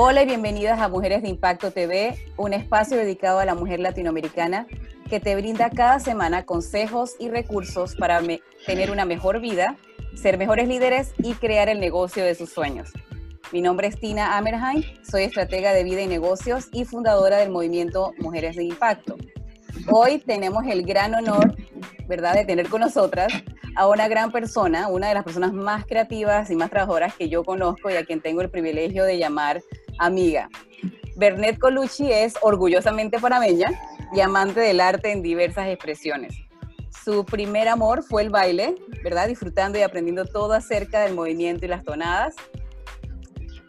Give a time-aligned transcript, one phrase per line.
[0.00, 4.68] Hola y bienvenidas a Mujeres de Impacto TV, un espacio dedicado a la mujer latinoamericana
[5.10, 8.22] que te brinda cada semana consejos y recursos para
[8.64, 9.76] tener una mejor vida,
[10.14, 12.92] ser mejores líderes y crear el negocio de sus sueños.
[13.50, 18.12] Mi nombre es Tina Amerheim, soy estratega de vida y negocios y fundadora del movimiento
[18.20, 19.16] Mujeres de Impacto.
[19.90, 21.56] Hoy tenemos el gran honor,
[22.06, 23.32] ¿verdad?, de tener con nosotras
[23.74, 27.42] a una gran persona, una de las personas más creativas y más trabajadoras que yo
[27.42, 29.60] conozco y a quien tengo el privilegio de llamar
[29.98, 30.48] amiga.
[31.16, 33.70] Bernet Colucci es orgullosamente panameña
[34.12, 36.34] y amante del arte en diversas expresiones.
[37.04, 39.28] Su primer amor fue el baile, ¿verdad?
[39.28, 42.36] Disfrutando y aprendiendo todo acerca del movimiento y las tonadas.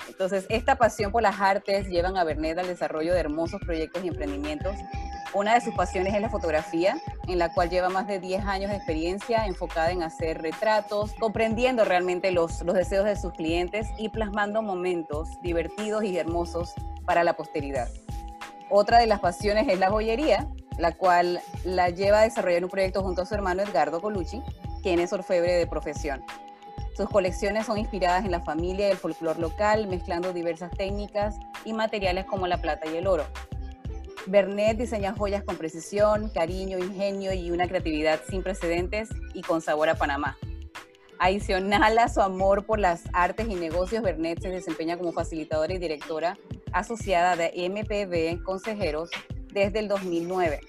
[0.08, 4.10] Entonces, esta pasión por las artes llevan a Bernet al desarrollo de hermosos proyectos y
[4.10, 4.76] emprendimientos
[5.34, 8.72] una de sus pasiones es la fotografía, en la cual lleva más de 10 años
[8.72, 14.10] de experiencia enfocada en hacer retratos, comprendiendo realmente los, los deseos de sus clientes y
[14.10, 16.74] plasmando momentos divertidos y hermosos
[17.06, 17.90] para la posteridad.
[18.70, 23.04] Otra de las pasiones es la joyería, la cual la lleva a desarrollar un proyecto
[23.04, 24.42] junto a su hermano Edgardo Colucci,
[24.82, 26.24] quien es orfebre de profesión.
[26.96, 31.74] Sus colecciones son inspiradas en la familia y el folclore local, mezclando diversas técnicas y
[31.74, 33.26] materiales como la plata y el oro.
[34.26, 39.90] Bernet diseña joyas con precisión, cariño, ingenio y una creatividad sin precedentes y con sabor
[39.90, 40.38] a Panamá.
[41.18, 45.78] Adicional a su amor por las artes y negocios, Bernet se desempeña como facilitadora y
[45.78, 46.38] directora
[46.72, 49.10] asociada de MPB Consejeros
[49.52, 50.62] desde el 2009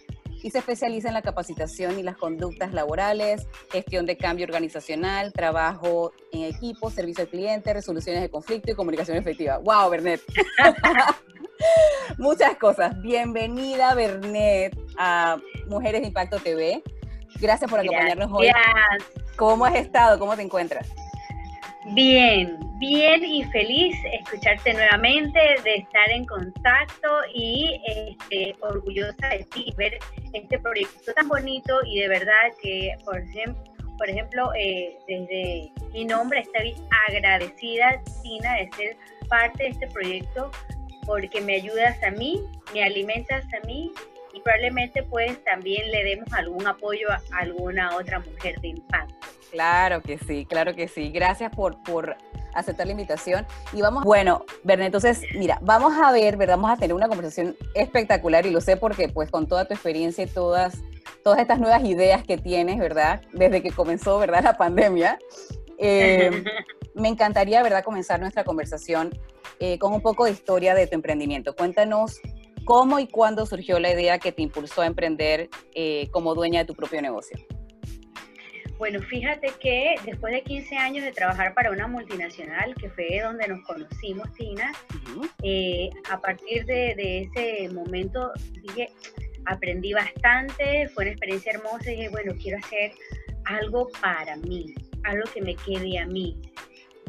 [0.42, 6.12] y se especializa en la capacitación y las conductas laborales, gestión de cambio organizacional, trabajo
[6.33, 9.59] en equipo, servicio al cliente, resoluciones de conflicto y comunicación efectiva.
[9.59, 10.23] ¡Wow, Bernet!
[12.19, 13.00] Muchas cosas.
[13.00, 16.83] Bienvenida, Bernet, a Mujeres de Impacto TV.
[17.41, 18.50] Gracias por acompañarnos hoy.
[19.36, 20.19] ¿Cómo has estado?
[20.19, 20.86] ¿Cómo te encuentras?
[21.92, 29.73] Bien, bien y feliz escucharte nuevamente, de estar en contacto y este, orgullosa de ti,
[29.79, 29.98] ver
[30.35, 33.64] este proyecto tan bonito y de verdad que, por ejemplo,
[33.96, 36.74] por ejemplo eh, desde mi nombre estoy
[37.08, 38.96] agradecida, Tina, de ser
[39.29, 40.51] parte de este proyecto
[41.06, 43.92] porque me ayudas a mí, me alimentas a mí
[44.33, 49.14] y probablemente pues también le demos algún apoyo a alguna otra mujer de impacto.
[49.50, 51.11] Claro que sí, claro que sí.
[51.11, 52.16] Gracias por, por
[52.55, 53.46] aceptar la invitación.
[53.72, 56.56] Y vamos, bueno, Bernet, entonces, mira, vamos a ver, ¿verdad?
[56.56, 60.24] Vamos a tener una conversación espectacular y lo sé porque pues con toda tu experiencia
[60.24, 60.78] y todas,
[61.24, 63.22] todas estas nuevas ideas que tienes, ¿verdad?
[63.32, 64.42] Desde que comenzó, ¿verdad?
[64.42, 65.18] La pandemia.
[65.78, 66.44] Eh,
[66.94, 69.11] me encantaría, ¿verdad?, comenzar nuestra conversación
[69.61, 71.55] eh, con un poco de historia de tu emprendimiento.
[71.55, 72.21] Cuéntanos
[72.65, 76.67] cómo y cuándo surgió la idea que te impulsó a emprender eh, como dueña de
[76.67, 77.39] tu propio negocio.
[78.79, 83.47] Bueno, fíjate que después de 15 años de trabajar para una multinacional, que fue donde
[83.47, 84.73] nos conocimos, Tina,
[85.43, 88.33] eh, a partir de, de, ese momento
[88.63, 88.89] dije,
[89.45, 92.92] aprendí bastante, fue una experiencia hermosa y dije, bueno, quiero hacer
[93.45, 96.41] algo para mí, algo que me quede a mí.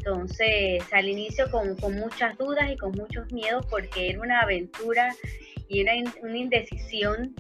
[0.03, 5.15] Entonces, al inicio con, muchas dudas y con muchos miedos porque era una aventura
[5.67, 7.35] y era una indecisión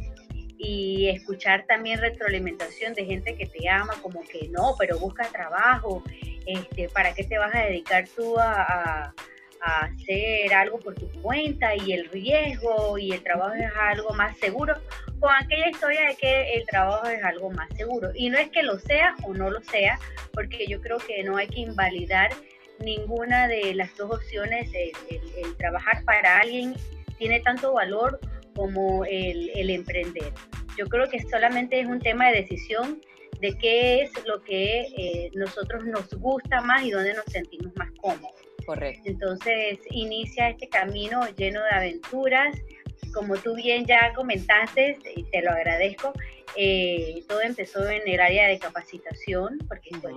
[0.59, 6.03] y escuchar también retroalimentación de gente que te ama, como que no, pero busca trabajo,
[6.45, 9.11] este, ¿para qué te vas a dedicar tú a
[9.61, 14.75] hacer algo por tu cuenta y el riesgo y el trabajo es algo más seguro?
[15.19, 18.09] Con aquella historia de que el trabajo es algo más seguro.
[18.15, 19.99] Y no es que lo sea o no lo sea,
[20.33, 22.31] porque yo creo que no hay que invalidar
[22.83, 26.75] ninguna de las dos opciones, el, trabajar para alguien
[27.17, 28.19] tiene tanto valor
[28.55, 30.33] como el, emprender.
[30.77, 33.01] Yo creo que solamente es un tema de decisión
[33.39, 37.89] de qué es lo que eh, nosotros nos gusta más y dónde nos sentimos más
[37.99, 38.40] cómodos.
[38.71, 39.01] Correcto.
[39.03, 42.57] Entonces inicia este camino lleno de aventuras.
[43.13, 46.13] Como tú bien ya comentaste, y te lo agradezco,
[46.55, 50.15] eh, todo empezó en el área de capacitación, porque pues,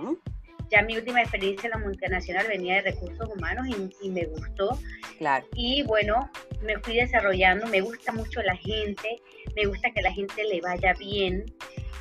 [0.71, 3.67] ya mi última experiencia en la multinacional venía de recursos humanos
[4.01, 4.79] y, me gustó.
[5.17, 5.45] Claro.
[5.53, 6.29] Y bueno,
[6.61, 9.21] me fui desarrollando, me gusta mucho la gente,
[9.53, 11.43] me gusta que la gente le vaya bien.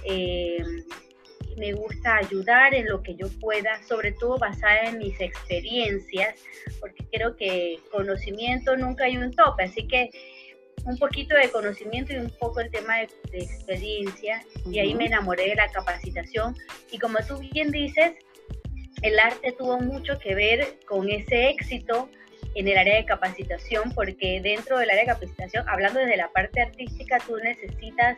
[0.05, 0.63] Eh,
[1.57, 6.35] me gusta ayudar en lo que yo pueda, sobre todo basada en mis experiencias,
[6.81, 10.11] porque creo que conocimiento nunca hay un tope, así que
[10.85, 15.49] un poquito de conocimiento y un poco el tema de, experiencia, y ahí me enamoré
[15.49, 16.55] de la capacitación,
[16.91, 18.13] y como tú bien dices,
[19.03, 22.09] el arte tuvo mucho que ver con ese éxito
[22.55, 26.63] en el área de capacitación, porque dentro del área de capacitación, hablando desde la parte
[26.63, 28.17] artística, tú necesitas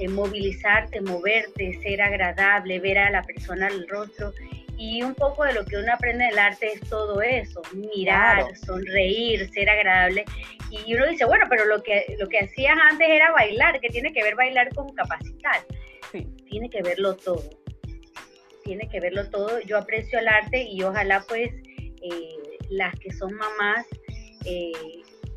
[0.00, 4.32] eh, movilizarte, moverte, ser agradable, ver a la persona al rostro
[4.76, 9.48] Y un poco de lo que uno aprende del arte es todo eso, mirar, sonreír,
[9.52, 10.24] ser agradable.
[10.70, 14.12] Y uno dice, bueno, pero lo que, lo que hacías antes era bailar, que tiene
[14.12, 15.64] que ver bailar con capacitar.
[16.48, 17.42] Tiene que verlo todo.
[18.64, 19.60] Tiene que verlo todo.
[19.60, 21.50] Yo aprecio el arte y ojalá pues
[22.02, 22.37] eh,
[22.70, 23.86] las que son mamás,
[24.44, 24.72] eh,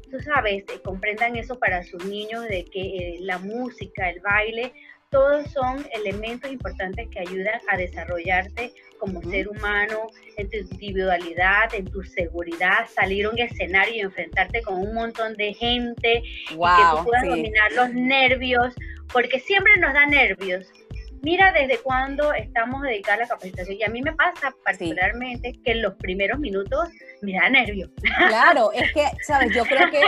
[0.09, 4.73] tú sabes, eh, comprendan eso para sus niños, de que la música, el baile,
[5.09, 10.07] todos son elementos importantes que ayudan a desarrollarte como ser humano,
[10.37, 15.35] en tu individualidad, en tu seguridad, salir a un escenario y enfrentarte con un montón
[15.35, 18.73] de gente y que tú puedas dominar los nervios,
[19.11, 20.71] porque siempre nos da nervios.
[21.21, 25.71] Mira desde cuándo estamos dedicados a la capacitación y a mí me pasa particularmente que
[25.71, 26.89] en los primeros minutos
[27.21, 27.89] me da nervios.
[28.27, 30.01] Claro, es que, sabes, yo creo que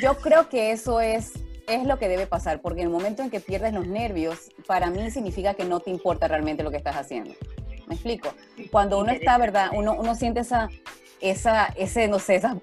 [0.00, 1.32] yo creo que eso es
[1.66, 4.90] es lo que debe pasar, porque en el momento en que pierdes los nervios, para
[4.90, 7.34] mí significa que no te importa realmente lo que estás haciendo.
[7.86, 8.34] ¿Me explico?
[8.70, 9.70] Cuando uno está, ¿verdad?
[9.72, 10.68] Uno, uno siente esa,
[11.20, 12.56] esa, ese, no sé, esas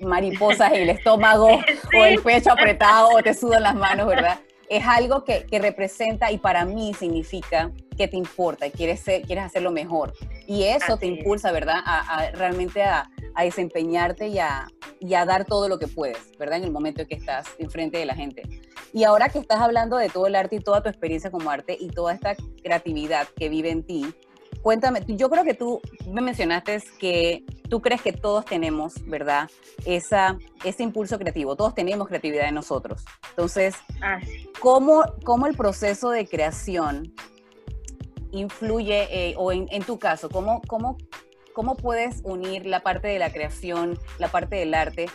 [0.00, 1.48] mariposas en el estómago
[1.98, 4.38] o el pecho apretado o te sudan las manos, ¿verdad?
[4.70, 7.70] Es algo que, que representa y para mí significa
[8.00, 10.14] que te importa y quieres, ser, quieres hacerlo mejor.
[10.46, 11.80] Y eso te impulsa, ¿verdad?
[11.84, 14.68] A, realmente a, a, desempeñarte y a,
[15.00, 16.56] y a dar todo lo que puedes, ¿verdad?
[16.58, 18.42] En el momento en que estás enfrente de la gente.
[18.94, 21.76] Y ahora que estás hablando de todo el arte y toda tu experiencia como arte
[21.78, 24.14] y toda esta creatividad que vive en ti,
[24.62, 29.48] cuéntame, yo creo que tú me mencionaste que tú crees que todos tenemos, ¿verdad?
[29.86, 33.04] Esa, ese impulso creativo, todos tenemos creatividad en nosotros.
[33.30, 34.20] Entonces, ah,
[34.60, 37.14] ¿cómo, ¿cómo el proceso de creación
[38.32, 40.98] influye, eh, o en, tu caso, ¿cómo, cómo,
[41.52, 45.06] cómo puedes unir la parte de la creación, la parte del arte,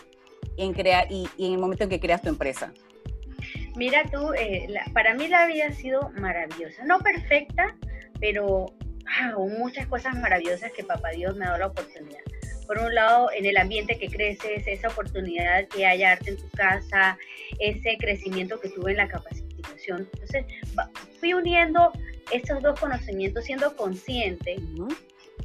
[0.56, 2.72] en crear, y, en el momento en que creas tu empresa?
[3.76, 7.76] Mira tú, eh, para mí la vida ha sido maravillosa, no perfecta,
[8.20, 8.66] pero
[9.08, 12.20] ah, muchas cosas maravillosas que Papá Dios me ha dado la oportunidad.
[12.66, 16.48] Por un lado, en el ambiente que creces, esa oportunidad que haya arte en tu
[16.50, 17.16] casa,
[17.60, 20.08] ese crecimiento que tuve en la capacitación.
[20.12, 20.44] Entonces,
[21.20, 21.92] fui uniendo
[22.32, 24.56] estos dos conocimientos siendo consciente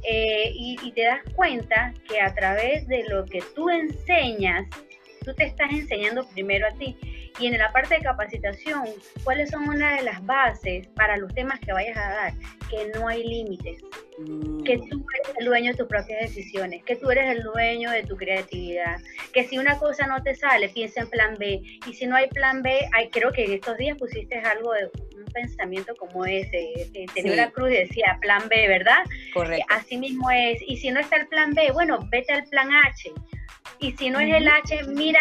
[0.04, 4.66] eh, y, te das cuenta que a través de lo que tú enseñas,
[5.24, 6.96] tú te estás enseñando primero a ti.
[7.38, 8.84] Y en la parte de capacitación,
[9.24, 12.34] ¿cuáles son una de las bases para los temas que vayas a dar?
[12.68, 13.82] Que no hay límites,
[14.18, 14.62] mm.
[14.64, 18.02] que tú eres el dueño de tus propias decisiones, que tú eres el dueño de
[18.04, 18.98] tu creatividad,
[19.32, 21.62] que si una cosa no te sale, piensa en plan B.
[21.86, 24.90] Y si no hay plan B, hay, creo que en estos días pusiste algo de
[25.32, 26.90] pensamiento como ese.
[27.14, 28.98] Tenía una cruz y decía plan B, ¿verdad?
[29.32, 29.66] Correcto.
[29.70, 30.60] Así mismo es.
[30.66, 33.10] Y si no está el plan B, bueno, vete al plan H.
[33.78, 35.20] Y si no es el H, mira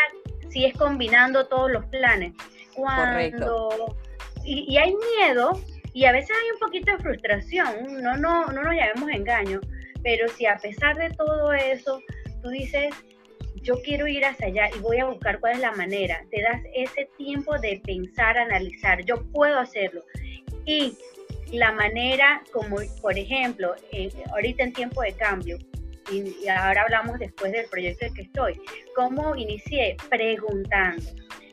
[0.52, 2.34] si es combinando todos los planes.
[2.76, 3.96] Cuando.
[4.44, 5.52] Y, y, hay miedo
[5.94, 9.60] y a veces hay un poquito de frustración, no, no, no nos llamemos engaño,
[10.02, 12.02] pero si a pesar de todo eso,
[12.42, 12.96] tú dices,
[13.62, 16.24] yo quiero ir hacia allá y voy a buscar cuál es la manera.
[16.32, 20.04] Te das ese tiempo de pensar, analizar, yo puedo hacerlo.
[20.66, 20.98] Y
[21.52, 23.76] la manera como, por ejemplo,
[24.32, 25.58] ahorita en tiempo de cambio,
[26.12, 28.62] y, ahora hablamos después del proyecto en que estoy,
[28.96, 29.98] ¿cómo inicié?
[30.10, 31.04] Preguntando.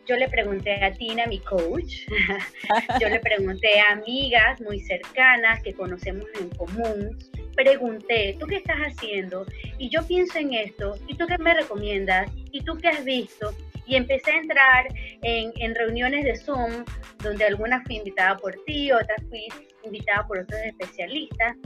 [0.07, 2.07] Yo le pregunté a Tina, mi coach,
[3.01, 7.19] yo le pregunté a amigas muy cercanas que conocemos en común,
[7.55, 9.45] pregunté, ¿tú qué estás haciendo?
[9.77, 12.31] Y yo pienso en esto, ¿y tú qué me recomiendas?
[12.53, 13.53] ¿Y tú qué has visto?
[13.85, 14.87] Y empecé a entrar
[15.23, 16.85] en, en reuniones de Zoom,
[17.23, 19.47] donde algunas fui invitada por ti, otras fui
[19.85, 21.57] invitada por otros especialistas.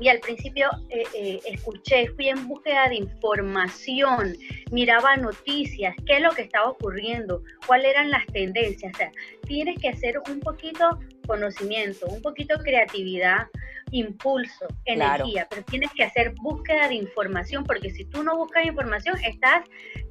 [0.00, 4.36] Y al principio eh, eh, escuché, fui en búsqueda de información,
[4.70, 8.92] miraba noticias, qué es lo que estaba ocurriendo, cuáles eran las tendencias.
[8.94, 9.10] O sea,
[9.46, 13.48] tienes que hacer un poquito conocimiento, un poquito creatividad,
[13.90, 19.16] impulso, energía, pero tienes que hacer búsqueda de información, porque si tú no buscas información,
[19.24, 19.64] estás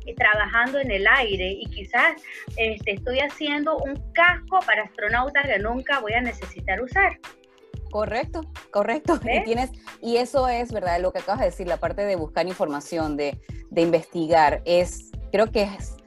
[0.06, 2.22] eh, trabajando en el aire y quizás
[2.58, 7.20] este, estoy haciendo un casco para astronautas que nunca voy a necesitar usar.
[7.91, 8.41] Correcto,
[8.72, 9.20] correcto.
[9.24, 11.00] Y, tienes, y eso es, ¿verdad?
[11.01, 13.39] Lo que acabas de decir, la parte de buscar información, de,
[13.70, 15.98] de investigar, es, creo que es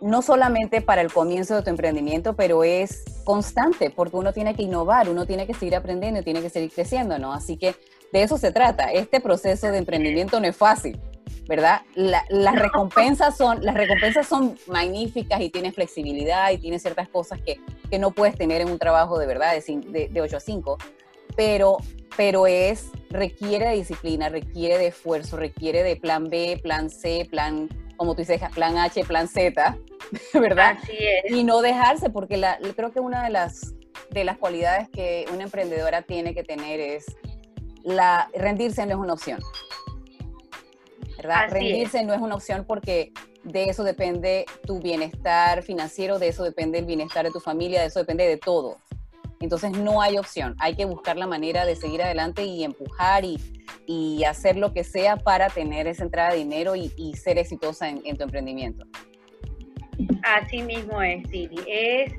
[0.00, 4.62] no solamente para el comienzo de tu emprendimiento, pero es constante, porque uno tiene que
[4.62, 7.32] innovar, uno tiene que seguir aprendiendo, tiene que seguir creciendo, ¿no?
[7.32, 7.74] Así que
[8.12, 8.92] de eso se trata.
[8.92, 10.98] Este proceso de emprendimiento no es fácil,
[11.46, 11.82] ¿verdad?
[11.94, 17.60] las, recompensas son, las recompensas son magníficas y tienes flexibilidad y tienes ciertas cosas que,
[17.90, 20.78] que no puedes tener en un trabajo de verdad de, de, 8 a 5,
[21.40, 21.78] pero,
[22.18, 27.66] pero es, requiere de disciplina, requiere de esfuerzo, requiere de plan B, plan C, plan
[27.96, 29.78] como tú dices, plan H, plan Z,
[30.34, 30.76] ¿verdad?
[30.82, 31.32] Así es.
[31.32, 33.72] Y no dejarse, porque la, creo que una de las,
[34.10, 37.06] de las cualidades que una emprendedora tiene que tener es
[37.84, 39.40] la, rendirse no es una opción.
[41.16, 41.48] ¿Verdad?
[41.48, 43.12] rendirse no es una opción porque
[43.44, 47.86] de eso depende tu bienestar financiero, de eso depende el bienestar de tu familia, de
[47.86, 48.76] eso depende de todo.
[49.42, 53.38] Entonces no hay opción, hay que buscar la manera de seguir adelante y empujar y,
[54.24, 58.22] hacer lo que sea para tener esa entrada de dinero y, ser exitosa en, tu
[58.22, 58.84] emprendimiento.
[60.22, 61.56] Así mismo es, Siri.
[61.66, 62.12] Es,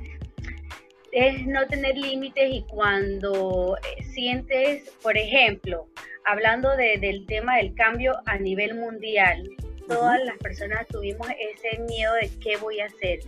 [1.12, 5.86] es no tener límites y cuando eh, sientes, por ejemplo,
[6.24, 9.48] hablando del tema del cambio a nivel mundial,
[9.88, 13.20] todas las personas tuvimos ese miedo de qué voy a hacer.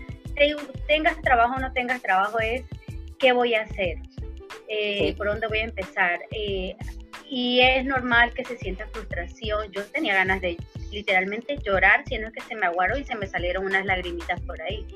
[0.88, 2.64] Tengas trabajo o no tengas trabajo, es
[3.18, 3.98] qué voy a hacer,
[4.68, 6.20] eh, por dónde voy a empezar.
[6.30, 6.76] Eh,
[7.28, 9.70] y es normal que se sienta frustración.
[9.72, 10.56] Yo tenía ganas de
[10.92, 14.86] literalmente llorar, sino que se me aguaron y se me salieron unas lagrimitas por ahí.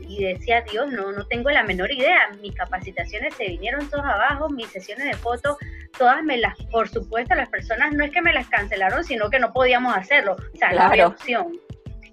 [0.00, 2.30] Y decía, Dios, no, no tengo la menor idea.
[2.40, 5.58] Mis capacitaciones se vinieron todas abajo, mis sesiones de fotos,
[5.98, 9.38] todas me las, por supuesto, las personas no es que me las cancelaron, sino que
[9.38, 10.36] no podíamos hacerlo.
[10.54, 11.60] O sea, la no opción.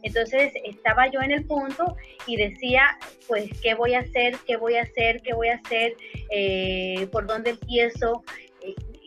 [0.05, 1.97] Entonces estaba yo en el punto
[2.27, 2.97] y decía,
[3.27, 4.37] pues, ¿qué voy a hacer?
[4.45, 5.21] ¿Qué voy a hacer?
[5.21, 5.97] ¿Qué voy a hacer?
[6.29, 8.23] Eh, ¿Por dónde empiezo?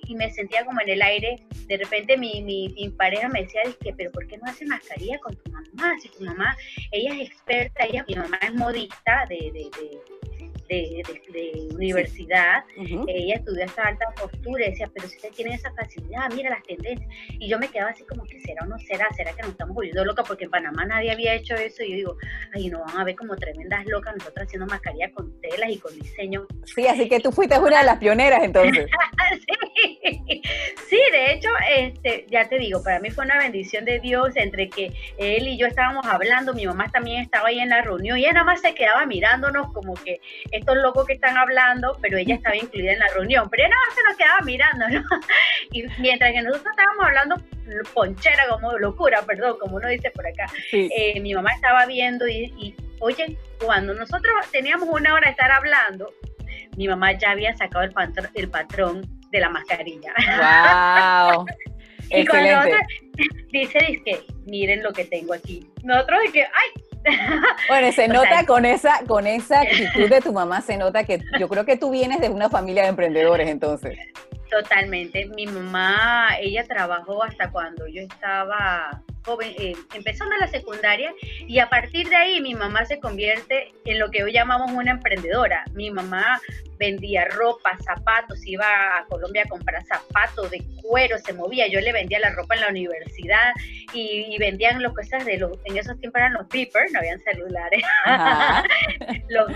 [0.08, 1.36] y me sentía como en el aire.
[1.66, 3.60] De repente mi, mi, pareja me decía,
[3.96, 5.94] pero ¿por qué no hace mascarilla con tu mamá?
[6.00, 6.56] Si tu mamá,
[6.90, 10.00] ella es experta, ella, mi mamá es modista de, de de,
[11.74, 16.50] universidad, ella estudió esa alta postura y decía, pero si usted tiene esa facilidad, mira
[16.50, 17.08] las tendencias.
[17.38, 19.74] Y yo me quedaba así como que será o no será, será que nos estamos
[19.74, 21.82] volviendo locas porque en Panamá nadie había hecho eso.
[21.82, 22.16] Y yo digo,
[22.54, 25.94] ay, no van a ver como tremendas locas nosotros haciendo mascarilla con telas y con
[25.98, 26.46] diseño.
[26.64, 28.86] Sí, así que tú fuiste una de las pioneras entonces.
[29.46, 30.42] sí.
[30.88, 34.68] sí, de hecho, este, ya te digo, para mí fue una bendición de Dios entre
[34.68, 38.22] que él y yo estábamos hablando, mi mamá también estaba ahí en la reunión y
[38.22, 40.20] ella nada más se quedaba mirándonos como que
[40.58, 43.48] estos locos que están hablando, pero ella estaba incluida en la reunión.
[43.50, 45.20] Pero ella nada más se nos quedaba mirando, ¿no?
[45.72, 47.36] Y mientras que nosotros estábamos hablando
[47.94, 52.74] ponchera, como locura, perdón, como uno dice por acá, eh, mi mamá estaba viendo y,
[53.00, 56.12] oye, cuando nosotros teníamos una hora de estar hablando,
[56.76, 60.14] mi mamá ya había sacado el, patrón, el patrón de la mascarilla.
[60.16, 61.46] ¡Wow!
[62.10, 62.76] y cuando
[63.52, 65.68] dice, dice miren lo que tengo aquí.
[65.82, 66.82] Nosotros de que, ay,
[67.68, 71.48] bueno, se nota con esa, con esa actitud de tu mamá, se nota que yo
[71.48, 73.98] creo que tú vienes de una familia de emprendedores entonces.
[74.50, 75.26] Totalmente.
[75.26, 81.12] Mi mamá, ella trabajó hasta cuando yo estaba joven, eh, empezando la secundaria,
[81.46, 84.92] y a partir de ahí mi mamá se convierte en lo que hoy llamamos una
[84.92, 85.64] emprendedora.
[85.74, 86.40] Mi mamá
[86.78, 91.92] vendía ropa, zapatos, iba a Colombia a comprar zapatos de cuero, se movía, yo le
[91.92, 93.52] vendía la ropa en la universidad
[93.92, 97.82] y, vendían los cosas de los, en esos tiempos eran los beepers, no habían celulares,
[99.28, 99.50] los,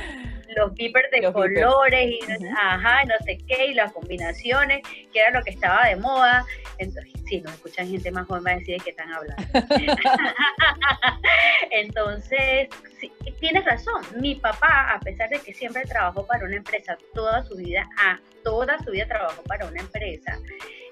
[0.57, 2.21] los beepers de colores y
[2.59, 4.83] ajá, no sé qué, y las combinaciones,
[5.13, 6.45] que era lo que estaba de moda.
[6.79, 9.43] Entonces, si nos escuchan gente más joven va a decir de qué están hablando.
[11.71, 12.69] Entonces,
[13.41, 17.57] tienes razón, mi papá, a pesar de que siempre trabajó para una empresa toda su
[17.57, 20.39] vida, a toda su vida trabajó para una empresa,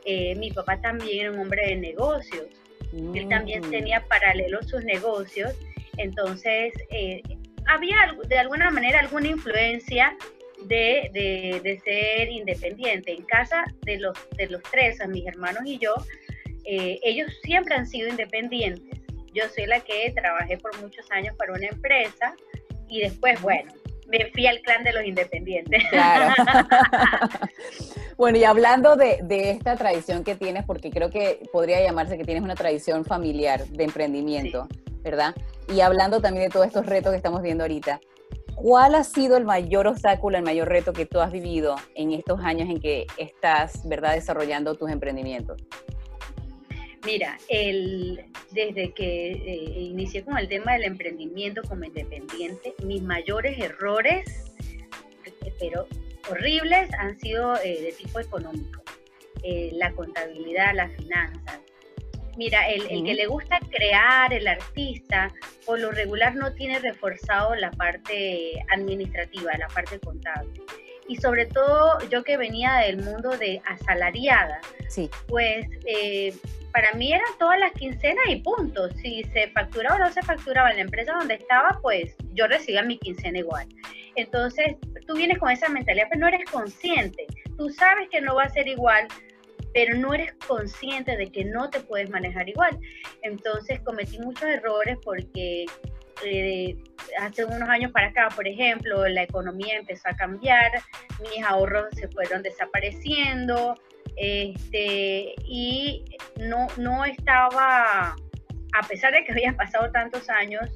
[0.04, 2.46] eh, mi papá también era un hombre de negocios.
[2.92, 3.70] Él también mm.
[3.70, 5.54] tenía paralelos sus negocios.
[5.96, 7.22] Entonces, eh,
[7.66, 7.96] había
[8.28, 10.16] de alguna manera alguna influencia
[10.66, 11.10] de,
[11.62, 13.12] de, ser independiente.
[13.12, 15.94] En casa de los, de los tres, mis hermanos y yo,
[16.64, 19.00] eh, ellos siempre han sido independientes.
[19.32, 22.34] Yo soy la que trabajé por muchos años para una empresa
[22.88, 23.72] y después, bueno,
[24.08, 25.82] me fui al clan de los independientes.
[25.90, 26.34] Claro.
[28.16, 32.24] bueno, y hablando de, de, esta tradición que tienes, porque creo que podría llamarse que
[32.24, 34.66] tienes una tradición familiar de emprendimiento,
[35.02, 35.34] ¿verdad?
[35.68, 38.00] Y hablando también de todos estos retos que estamos viendo ahorita,
[38.54, 42.40] ¿cuál ha sido el mayor obstáculo, el mayor reto que tú has vivido en estos
[42.40, 45.62] años en que estás, ¿verdad?, desarrollando tus emprendimientos.
[47.06, 53.58] Mira, el, desde que eh, inicié con el tema del emprendimiento como independiente, mis mayores
[53.58, 54.52] errores,
[55.58, 55.86] pero
[56.30, 58.82] horribles, han sido eh, de tipo económico.
[59.42, 61.60] Eh, la contabilidad, las finanzas,
[62.40, 65.30] Mira, el, que le gusta crear, el artista,
[65.66, 70.62] por lo regular no tiene reforzado la parte administrativa, la parte contable.
[71.06, 75.10] Y sobre todo yo que venía del mundo de asalariada, sí.
[75.28, 76.34] pues eh,
[76.72, 78.88] para mí eran todas las quincenas y punto.
[78.92, 82.82] Si se facturaba o no se facturaba en la empresa donde estaba, pues yo recibía
[82.82, 83.68] mi quincena igual.
[84.16, 87.26] Entonces tú vienes con esa mentalidad, pero no eres consciente.
[87.58, 89.08] Tú sabes que no va a ser igual,
[89.72, 92.78] pero no eres consciente de que no te puedes manejar igual.
[93.22, 95.66] Entonces cometí muchos errores porque
[96.24, 96.76] eh,
[97.18, 100.70] hace unos años para acá, por ejemplo, la economía empezó a cambiar,
[101.20, 103.74] mis ahorros se fueron desapareciendo,
[104.16, 106.04] este, y
[106.38, 108.14] no, no estaba,
[108.72, 110.68] a pesar de que habían pasado tantos años,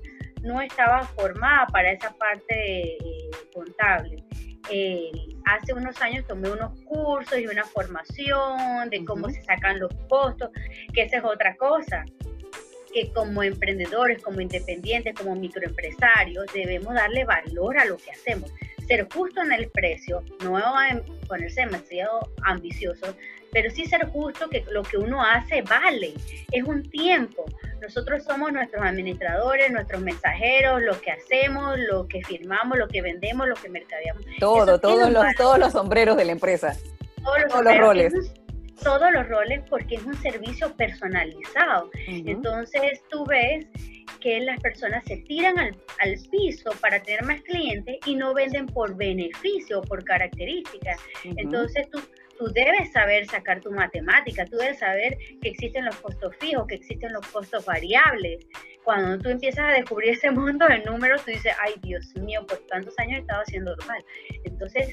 [0.43, 4.17] no estaba formada para esa parte eh, contable.
[4.71, 5.13] Eh,
[5.45, 10.51] hace unos años tomé unos cursos y una formación de cómo se sacan los costos,
[10.93, 12.05] que esa es otra cosa
[12.95, 18.53] que como emprendedores, como independientes, como microempresarios, debemos darle valor a lo que hacemos.
[18.87, 20.63] Ser justo en el precio, no
[21.27, 23.17] ponerse demasiado ambicioso,
[23.55, 26.13] pero sí ser justo que lo que uno hace vale,
[26.51, 27.45] es un tiempo.
[27.81, 33.47] Nosotros somos nuestros administradores, nuestros mensajeros, lo que hacemos, lo que firmamos, lo que vendemos,
[33.49, 34.25] lo que mercadeamos.
[34.41, 36.77] Todo, todos los, todos los sombreros de la empresa.
[37.23, 38.13] Todos los, roles
[38.83, 41.91] todos los roles porque es un servicio personalizado.
[42.07, 43.67] Entonces tú ves
[44.21, 45.75] que las personas se tiran al,
[46.31, 50.99] piso para tener más clientes y no venden por beneficio o por características.
[51.25, 52.01] Entonces tú,
[52.39, 56.77] tú debes saber sacar tu matemática, tú debes saber que existen los costos fijos, que
[56.77, 58.47] existen los costos variables.
[58.85, 62.59] Cuando tú empiezas a descubrir ese mundo de números, tú dices, ay Dios mío, por
[62.67, 64.05] tantos años he estado haciendo normal.
[64.45, 64.89] Entonces,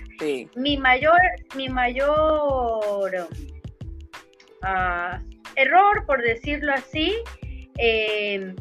[0.55, 1.19] mi mayor,
[1.55, 3.27] mi mayor
[5.55, 7.15] error, por decirlo así,
[7.77, 8.55] eh,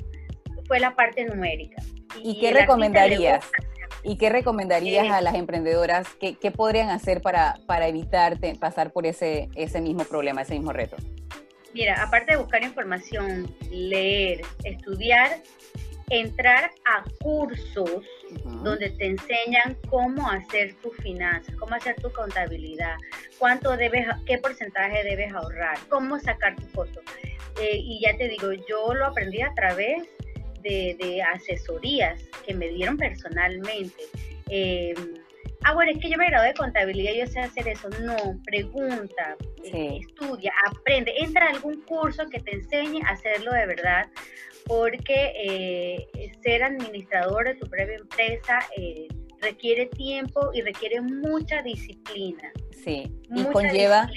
[0.67, 1.83] fue la parte numérica.
[2.23, 3.49] ¿Y, qué recomendarías?
[4.03, 6.09] ¿Y qué recomendarías a las emprendedoras?
[6.21, 10.73] ¿Qué, qué podrían hacer para, para evitar pasar por ese, ese mismo problema, ese mismo
[10.73, 10.97] reto?
[11.75, 15.43] Mira, aparte de buscar información, leer, estudiar,
[16.11, 18.05] entrar a cursos
[18.63, 22.97] donde te enseñan cómo hacer tus finanzas, cómo hacer tu contabilidad,
[23.39, 27.01] cuánto debes, qué porcentaje debes ahorrar, cómo sacar tu foto.
[27.61, 30.03] Eh, y ya te digo, yo lo aprendí a través
[30.63, 34.03] de, asesorías que me dieron personalmente.
[34.49, 34.95] Eh,
[35.65, 37.89] ah, bueno, es que yo me gradué de contabilidad, yo sé hacer eso.
[38.03, 43.67] No, pregunta, eh, estudia, aprende, entra a algún curso que te enseñe a hacerlo de
[43.67, 44.09] verdad,
[44.67, 49.09] porque eh, ser administrador de tu propia empresa eh,
[49.41, 52.53] requiere tiempo y requiere mucha disciplina.
[52.85, 54.09] Sí, y conlleva,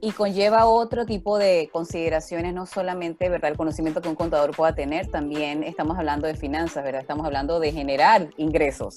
[0.00, 3.50] y conlleva otro tipo de consideraciones, no solamente ¿verdad?
[3.50, 7.00] el conocimiento que un contador pueda tener, también estamos hablando de finanzas, ¿verdad?
[7.00, 8.96] Estamos hablando de generar ingresos,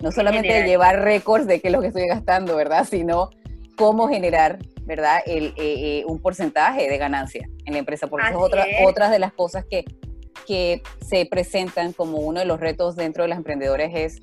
[0.00, 2.86] no solamente de llevar récords de qué es lo que estoy gastando, ¿verdad?
[2.88, 3.30] Sino
[3.76, 5.20] cómo generar, ¿verdad?
[5.24, 9.18] El, eh, un porcentaje de ganancia en la empresa, porque eso es otra, otras de
[9.18, 9.84] las cosas que
[10.46, 14.22] que se presentan como uno de los retos dentro de los emprendedores es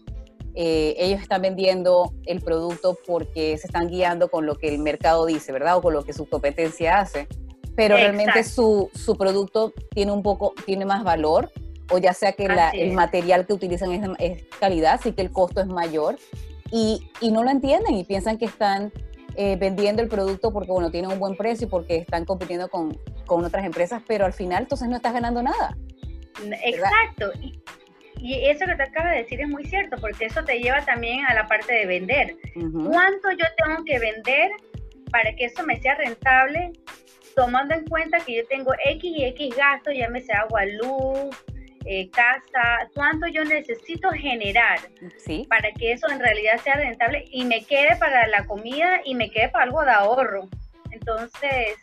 [0.55, 5.25] eh, ellos están vendiendo el producto porque se están guiando con lo que el mercado
[5.25, 5.77] dice, ¿verdad?
[5.77, 7.27] O con lo que su competencia hace.
[7.75, 11.51] Pero realmente su, su, producto tiene un poco, tiene más valor,
[11.89, 15.67] o ya sea que el material que utilizan es, calidad, sí que el costo es
[15.67, 16.17] mayor,
[16.69, 18.91] y, y no lo entienden y piensan que están
[19.35, 22.97] eh, vendiendo el producto porque, bueno, tienen un buen precio y porque están compitiendo con,
[23.25, 25.77] con otras empresas, pero al final entonces no estás ganando nada.
[26.63, 27.31] Exacto.
[27.41, 27.61] Y,
[28.23, 31.34] eso que te acabas de decir es muy cierto, porque eso te lleva también a
[31.34, 32.36] la parte de vender.
[32.53, 34.51] ¿Cuánto yo tengo que vender
[35.12, 36.71] para que eso me sea rentable?
[37.36, 41.36] Tomando en cuenta que yo tengo X y X gastos, ya me sea agua, luz,
[41.86, 44.79] eh, casa, cuánto yo necesito generar
[45.49, 49.31] para que eso en realidad sea rentable y me quede para la comida y me
[49.31, 50.49] quede para algo de ahorro.
[50.91, 51.77] Entonces,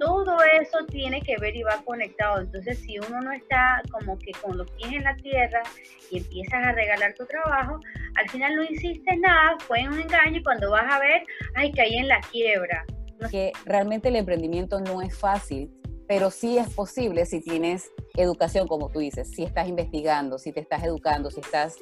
[0.00, 2.40] todo eso tiene que ver y va conectado.
[2.40, 5.62] Entonces, si uno no está como que con los pies en la tierra
[6.10, 7.78] y empiezas a regalar tu trabajo,
[8.16, 11.22] al final no hiciste nada, fue un engaño y cuando vas a ver,
[11.54, 12.84] ay, caí en la quiebra.
[13.30, 15.70] Que realmente el emprendimiento no es fácil,
[16.06, 20.60] pero sí es posible si tienes educación, como tú dices, si estás investigando, si te
[20.60, 21.76] estás educando, si estás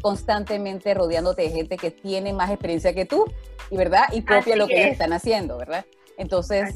[0.00, 3.24] constantemente rodeándote de gente que tiene más experiencia que tú,
[3.70, 5.84] y verdad, y copia lo que ellos están haciendo, ¿verdad?
[6.18, 6.74] Entonces,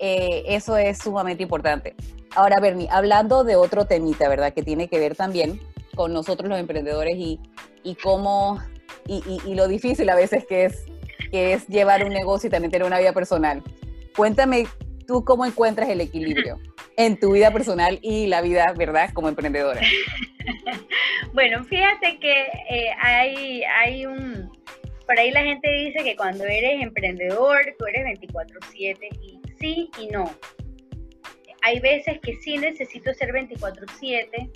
[0.00, 1.94] eh, eso es sumamente importante.
[2.34, 4.52] Ahora, Bernie, hablando de otro temita, ¿verdad?
[4.52, 5.60] Que tiene que ver también
[5.94, 7.38] con nosotros los emprendedores y,
[7.82, 8.60] y cómo,
[9.06, 10.86] y, y, lo difícil a veces que es,
[11.30, 13.62] que es llevar un negocio y también tener una vida personal.
[14.16, 14.66] Cuéntame
[15.06, 16.58] tú cómo encuentras el equilibrio
[16.96, 19.10] en tu vida personal y la vida, ¿verdad?
[19.12, 19.80] Como emprendedora.
[21.32, 24.50] bueno, fíjate que eh, hay, hay un,
[25.06, 30.08] por ahí la gente dice que cuando eres emprendedor, tú eres 24/7 y sí y
[30.08, 30.30] no.
[31.62, 34.50] Hay veces que sí necesito ser 24/7,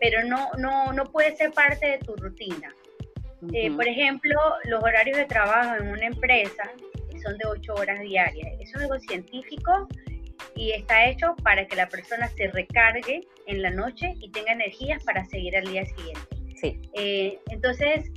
[0.00, 2.74] pero no, no, no puede ser parte de tu rutina.
[3.52, 6.70] Eh, por ejemplo, los horarios de trabajo en una empresa
[7.22, 8.48] son de 8 horas diarias.
[8.60, 9.88] Eso es algo científico
[10.54, 15.02] y está hecho para que la persona se recargue en la noche y tenga energías
[15.04, 16.20] para seguir al día siguiente.
[16.56, 16.80] Sí.
[16.94, 18.10] Eh, entonces,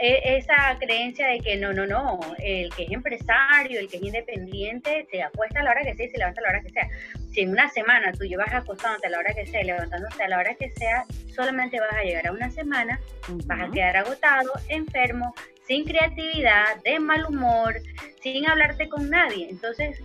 [0.00, 5.06] esa creencia de que no, no, no, el que es empresario, el que es independiente,
[5.10, 6.88] se acuesta a la hora que sea y se levanta a la hora que sea.
[7.30, 10.38] Si en una semana tú llevas acostándote a la hora que sea levantándote a la
[10.38, 13.00] hora que sea, solamente vas a llegar a una semana,
[13.44, 15.34] vas a quedar agotado, enfermo,
[15.66, 17.76] sin creatividad, de mal humor,
[18.22, 19.48] sin hablarte con nadie.
[19.50, 20.02] Entonces,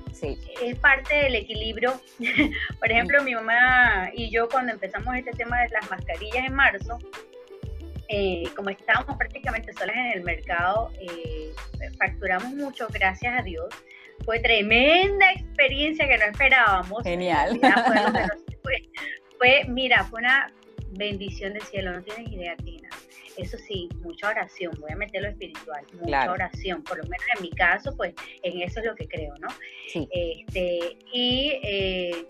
[0.62, 2.00] es parte del equilibrio.
[2.80, 7.00] Por ejemplo, mi mamá y yo cuando empezamos este tema de las mascarillas en marzo,
[8.08, 11.52] eh, como estábamos prácticamente solas en el mercado, eh,
[11.98, 13.68] facturamos mucho, gracias a Dios.
[14.24, 17.04] Fue tremenda experiencia que no esperábamos.
[17.04, 17.60] Genial.
[19.38, 20.52] Fue, mira, fue una
[20.92, 22.90] bendición del cielo, no tienes idea, Tina.
[23.38, 27.42] Eso sí, mucha oración, voy a meter lo espiritual, mucha oración, por lo menos en
[27.42, 28.14] mi caso, pues
[28.44, 29.50] en eso es lo que creo, ¿no?
[29.94, 32.26] Este, y eh,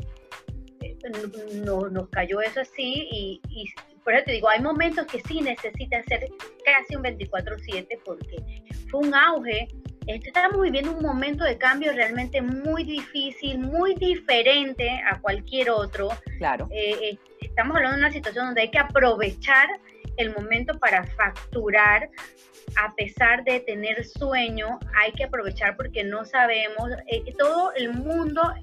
[1.64, 3.68] no, nos cayó eso así y, y
[4.06, 6.28] por eso te digo, hay momentos que sí necesita ser
[6.64, 8.38] casi un 24/7 porque
[8.90, 9.68] fue un auge.
[10.06, 16.10] Estamos viviendo un momento de cambio realmente muy difícil, muy diferente a cualquier otro.
[16.38, 16.70] Claro.
[16.72, 19.68] Eh, eh, estamos hablando de una situación donde hay que aprovechar
[20.18, 22.08] el momento para facturar,
[22.78, 28.54] a pesar de tener sueño, hay que aprovechar porque no sabemos, eh, todo el mundo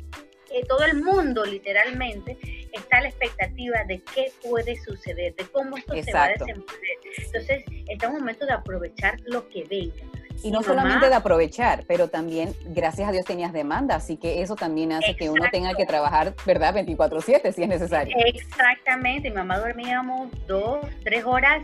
[0.55, 2.39] eh, todo el mundo literalmente
[2.73, 6.99] está a la expectativa de qué puede suceder, de cómo esto se va a desenvolver.
[7.19, 10.13] Entonces, es un momento de aprovechar lo que venga.
[10.43, 14.57] Y no solamente de aprovechar, pero también, gracias a Dios, tenías demanda, así que eso
[14.57, 16.75] también hace que uno tenga que trabajar, ¿verdad?
[16.75, 18.17] 24/7 si es necesario.
[18.25, 21.63] Exactamente, mi mamá dormíamos dos, tres horas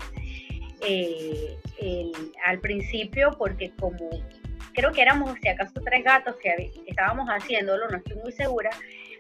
[0.80, 1.56] eh,
[2.44, 4.08] al principio porque como
[4.78, 8.70] creo que éramos, si acaso, tres gatos que, estábamos haciéndolo, no estoy muy segura.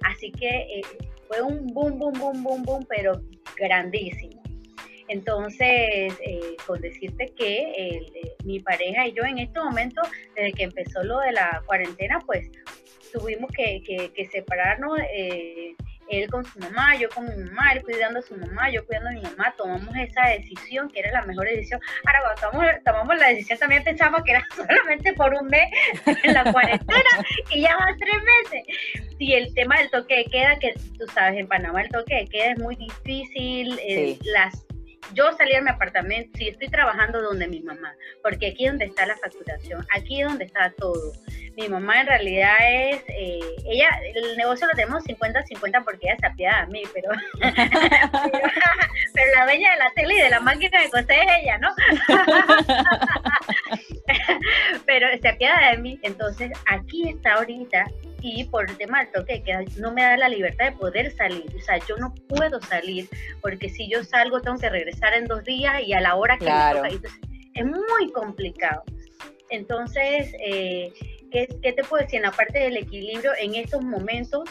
[0.04, 0.82] Así que eh,
[1.26, 3.20] fue un boom, boom, boom, boom, boom, pero
[3.56, 4.40] grandísimo.
[5.08, 10.00] Entonces, eh, con decirte que eh, mi pareja y yo en este momento,
[10.36, 12.48] desde que empezó lo de la cuarentena, pues
[13.12, 13.82] tuvimos que,
[14.14, 15.00] que separarnos
[16.08, 19.10] él con su mamá, yo con mi mamá, él cuidando a su mamá, yo cuidando
[19.10, 21.80] a mi mamá, tomamos esa decisión que era la mejor decisión.
[22.04, 25.68] Ahora, cuando tomamos, la decisión también pensamos que era solamente por un mes
[26.22, 27.10] en la cuarentena
[27.50, 29.08] y ya va tres meses.
[29.18, 32.26] Y el tema del toque de queda, que tú sabes, en Panamá el toque de
[32.26, 34.67] queda es muy difícil, eh, las
[35.14, 38.86] yo salí a mi apartamento, si estoy trabajando donde mi mamá, porque aquí es donde
[38.86, 41.12] está la facturación, aquí es donde está todo.
[41.56, 46.26] Mi mamá en realidad es, eh, ella, el negocio lo tenemos 50-50 porque ella se
[46.26, 47.10] apiada a mí, pero,
[49.14, 51.68] pero, la dueña de la tele y de la máquina de coser es ella, ¿no?
[54.86, 57.86] pero se apiada de mí, entonces aquí está ahorita
[58.20, 61.44] y por el tema del toque que no me da la libertad de poder salir.
[61.56, 63.08] O sea, yo no puedo salir
[63.40, 66.46] porque si yo salgo tengo que regresar en dos días y a la hora que
[66.46, 66.88] me toca.
[66.88, 67.20] Entonces,
[67.54, 68.82] es muy complicado.
[69.50, 70.92] Entonces, eh,
[71.30, 72.18] ¿qué, ¿qué, te puedo decir?
[72.18, 74.48] En la parte del equilibrio, en estos momentos,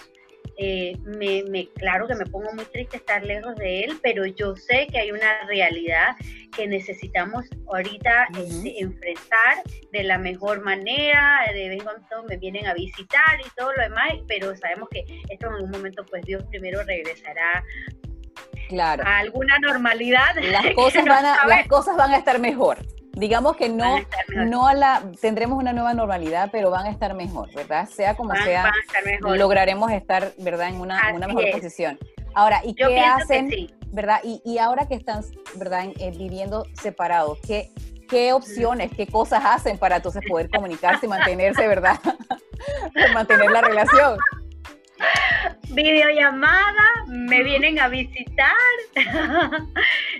[0.57, 4.55] eh, me, me, claro que me pongo muy triste estar lejos de él, pero yo
[4.55, 6.15] sé que hay una realidad
[6.55, 12.65] que necesitamos ahorita este, enfrentar de la mejor manera, de vez en cuando me vienen
[12.65, 16.43] a visitar y todo lo demás, pero sabemos que esto en algún momento pues Dios
[16.49, 17.63] primero regresará
[18.67, 19.03] claro.
[19.05, 20.35] a alguna normalidad.
[20.41, 22.77] Las cosas, van a, las cosas van a estar mejor
[23.17, 23.97] digamos que no,
[24.35, 27.89] no la, tendremos una nueva normalidad, pero van a estar mejor, ¿verdad?
[27.89, 28.71] Sea como sea,
[29.21, 30.69] lograremos estar, ¿verdad?
[30.69, 31.97] En una, mejor posición.
[32.35, 33.49] Ahora, ¿y qué hacen,
[33.87, 34.19] verdad?
[34.23, 35.23] Y, y, ahora que están,
[35.55, 35.85] ¿verdad?
[35.99, 37.71] Eh, viviendo separados, ¿qué,
[38.07, 41.99] qué opciones, qué cosas hacen para entonces poder comunicarse y mantenerse, ¿verdad?
[43.13, 44.17] mantener la relación
[45.69, 48.55] videollamada, me vienen a visitar,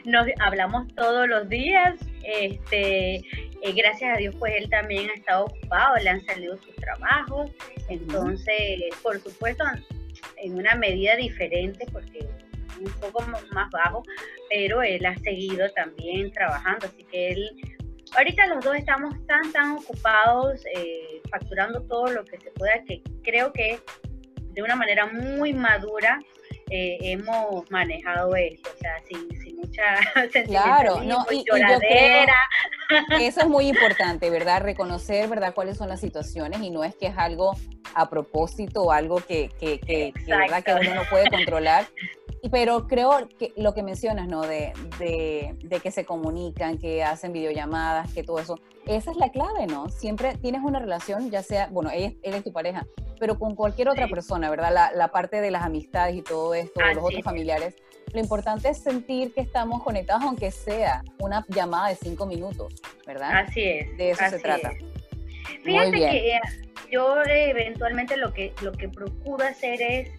[0.05, 5.45] nos hablamos todos los días, este, eh, gracias a Dios pues él también ha estado
[5.45, 7.51] ocupado, le han salido sus trabajos,
[7.89, 9.63] entonces por supuesto
[10.37, 12.27] en una medida diferente porque
[12.79, 14.03] un poco más bajo,
[14.49, 17.49] pero él ha seguido también trabajando, así que él
[18.15, 23.01] ahorita los dos estamos tan, tan ocupados eh, facturando todo lo que se pueda que
[23.23, 23.79] creo que
[24.57, 26.19] de una manera muy madura
[26.71, 29.83] eh, hemos manejado esto, o sea, sin, sin mucha
[30.47, 32.33] claro, no, y, lloradera.
[33.19, 34.63] eso es muy importante, ¿verdad?
[34.63, 35.53] Reconocer, ¿verdad?
[35.53, 37.55] Cuáles son las situaciones y no es que es algo
[37.93, 40.63] a propósito o algo que, que, que, que, ¿verdad?
[40.63, 41.85] que uno no puede controlar,
[42.49, 44.41] pero creo que lo que mencionas, ¿no?
[44.41, 49.67] De, de, que se comunican, que hacen videollamadas, que todo eso, esa es la clave,
[49.67, 49.89] ¿no?
[49.89, 52.86] Siempre tienes una relación, ya sea, bueno, ella, es tu pareja,
[53.19, 54.73] pero con cualquier otra persona, ¿verdad?
[54.73, 57.75] La, la, parte de las amistades y todo esto, los otros familiares,
[58.13, 62.73] lo importante es sentir que estamos conectados, aunque sea una llamada de cinco minutos.
[63.07, 63.39] ¿verdad?
[63.39, 63.97] Así es.
[63.97, 64.73] De eso se trata.
[65.63, 66.39] Fíjate que eh,
[66.91, 70.10] yo eventualmente lo que, lo que procuro hacer es,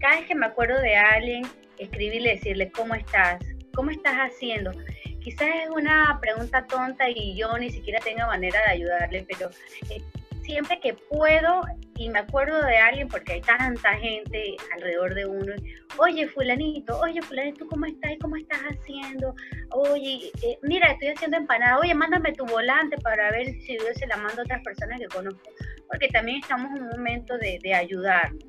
[0.00, 1.46] cada vez que me acuerdo de alguien,
[1.78, 3.42] escribirle, decirle, ¿cómo estás?
[3.74, 4.72] ¿Cómo estás haciendo?
[5.20, 9.50] Quizás es una pregunta tonta y yo ni siquiera tenga manera de ayudarle, pero
[9.90, 10.02] eh,
[10.42, 11.62] siempre que puedo
[11.98, 15.52] y me acuerdo de alguien, porque hay tanta gente alrededor de uno,
[15.98, 18.12] oye fulanito, oye fulanito, ¿cómo estás?
[18.20, 19.34] ¿Cómo estás haciendo?
[19.72, 24.06] Oye, eh, mira, estoy haciendo empanada, oye, mándame tu volante para ver si yo se
[24.06, 25.50] la mando a otras personas que conozco,
[25.90, 28.44] porque también estamos en un momento de, de ayudarnos.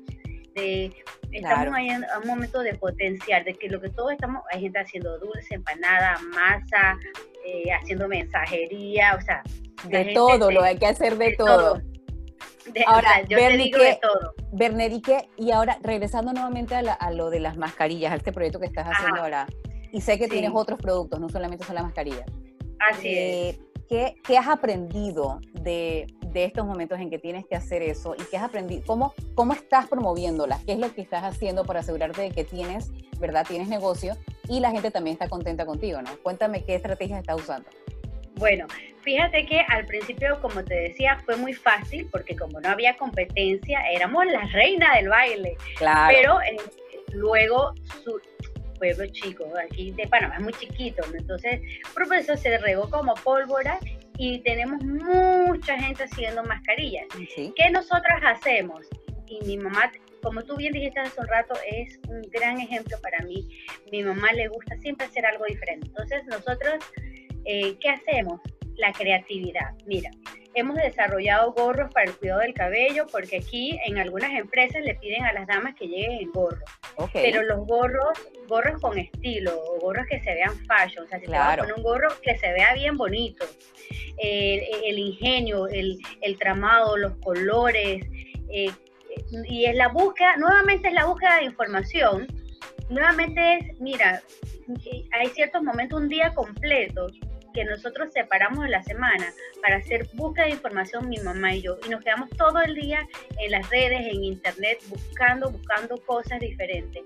[0.54, 0.92] De,
[1.30, 4.78] estamos ahí en un momento de potenciar, de que lo que todos estamos, hay gente
[4.78, 6.98] haciendo dulce, empanada, masa,
[7.46, 9.42] eh, haciendo mensajería, o sea,
[9.88, 11.80] de todo, lo hay que hacer de, todo
[12.86, 14.34] ahora, yo te digo de todo.
[14.52, 18.86] Bernerique, y ahora regresando nuevamente a, lo de las mascarillas, a este proyecto que estás
[18.86, 19.46] haciendo ahora,
[19.92, 22.24] y sé que tienes otros productos, no solamente son las mascarillas.
[22.78, 23.58] Así es.
[23.90, 28.14] Eh, ¿qué, has aprendido de, estos momentos en que tienes que hacer eso?
[28.18, 28.82] ¿Y qué has aprendido?
[28.86, 30.64] ¿Cómo, ¿Cómo estás promoviéndolas?
[30.64, 34.16] ¿Qué es lo que estás haciendo para asegurarte de que tienes, verdad, tienes negocio
[34.48, 36.10] y la gente también está contenta contigo, ¿no?
[36.22, 37.68] Cuéntame qué estrategias estás usando.
[38.36, 38.66] Bueno,
[39.02, 43.80] fíjate que al principio, como te decía, fue muy fácil porque como no había competencia,
[43.90, 45.56] éramos la reina del baile.
[45.76, 46.14] Claro.
[46.16, 46.56] Pero eh,
[47.12, 48.18] luego su
[48.78, 51.60] pueblo chico, aquí de Panamá es muy chiquito, entonces
[51.92, 53.78] por eso se regó como pólvora
[54.22, 57.06] y tenemos mucha gente haciendo mascarillas.
[57.34, 58.86] ¿Qué nosotras hacemos?
[59.26, 59.90] Y mi mamá
[60.22, 63.48] como tú bien dijiste hace un rato, es un gran ejemplo para mí.
[63.90, 65.86] Mi mamá le gusta siempre hacer algo diferente.
[65.86, 66.84] Entonces, nosotros
[67.44, 68.40] eh, ¿qué hacemos?
[68.76, 69.74] La creatividad.
[69.86, 70.10] Mira,
[70.54, 75.24] hemos desarrollado gorros para el cuidado del cabello porque aquí en algunas empresas le piden
[75.24, 76.64] a las damas que lleguen en gorro.
[77.12, 81.26] Pero los gorros, gorros con estilo, o gorros que se vean fashion, o sea, si
[81.26, 83.46] te vas a poner un gorro que se vea bien bonito,
[84.20, 85.98] el, ingenio, el,
[86.38, 88.04] tramado, los colores,
[88.52, 88.70] eh,
[89.48, 92.26] y es la búsqueda, nuevamente es la búsqueda de información,
[92.88, 94.22] nuevamente es, mira,
[95.12, 97.08] hay ciertos momentos, un día completo,
[97.52, 101.76] que nosotros separamos en la semana para hacer búsqueda de información mi mamá y yo
[101.84, 103.06] y nos quedamos todo el día
[103.38, 107.02] en las redes, en internet, buscando, buscando cosas diferentes.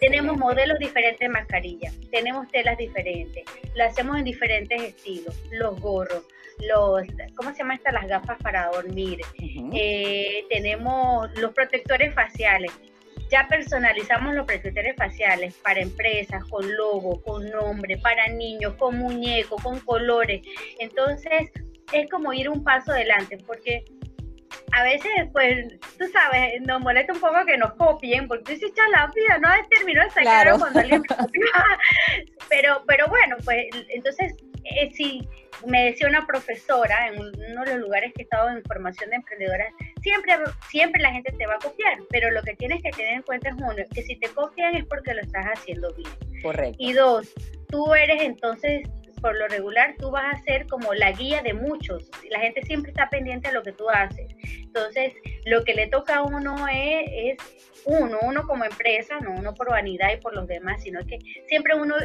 [0.00, 6.24] Tenemos modelos diferentes de mascarilla, tenemos telas diferentes, lo hacemos en diferentes estilos, los gorros,
[6.60, 7.02] los,
[7.34, 7.92] ¿cómo se llama estas?
[7.92, 12.72] Las gafas para dormir, eh, tenemos los protectores faciales,
[13.30, 19.62] ya personalizamos los protectores faciales para empresas, con logo, con nombre, para niños, con muñecos,
[19.62, 20.42] con colores.
[20.78, 21.50] Entonces,
[21.92, 23.84] es como ir un paso adelante, porque
[24.72, 28.72] a veces, pues, tú sabes, nos molesta un poco que nos copien, porque tú dices,
[28.90, 31.02] la vida, no terminó de sacar cuando alguien
[32.48, 35.26] pero, pero bueno, pues, entonces, eh, si
[35.66, 39.16] me decía una profesora en uno de los lugares que he estado en formación de
[39.16, 40.34] emprendedoras, siempre,
[40.68, 43.50] siempre la gente te va a copiar, pero lo que tienes que tener en cuenta
[43.50, 46.42] es uno, que si te copian es porque lo estás haciendo bien.
[46.42, 46.76] Correcto.
[46.78, 47.32] Y dos,
[47.68, 48.88] tú eres entonces
[49.26, 52.08] por lo regular tú vas a ser como la guía de muchos.
[52.30, 54.28] La gente siempre está pendiente de lo que tú haces.
[54.62, 55.14] Entonces,
[55.46, 57.36] lo que le toca a uno es,
[57.86, 61.74] uno, uno como empresa, no uno por vanidad y por los demás, sino que siempre
[61.74, 61.96] uno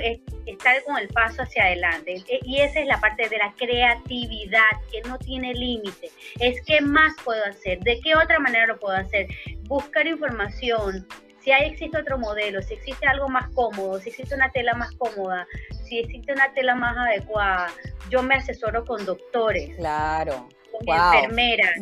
[0.48, 2.24] está con el paso hacia adelante.
[2.28, 6.10] E, y esa es la parte de la creatividad, que no tiene límite.
[6.40, 9.28] Es qué más puedo hacer, de qué otra manera lo puedo hacer.
[9.68, 11.06] Buscar información,
[11.41, 14.91] si hay, existe otro modelo, si existe algo más cómodo, si existe una tela más
[14.91, 15.47] cómoda,
[15.84, 17.67] si existe una tela más adecuada,
[18.10, 19.75] yo me asesoro con doctores.
[19.75, 20.47] Claro.
[20.86, 21.80] Con enfermeras.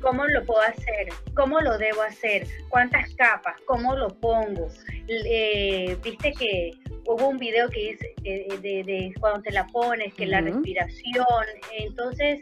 [0.00, 1.08] ¿Cómo lo puedo hacer?
[1.34, 2.46] ¿Cómo lo debo hacer?
[2.68, 3.56] ¿Cuántas capas?
[3.66, 4.68] ¿Cómo lo pongo?
[5.08, 6.70] Eh, Viste que
[7.06, 11.24] hubo un video que dice de, cuando te la pones, que la respiración.
[11.78, 12.40] Entonces,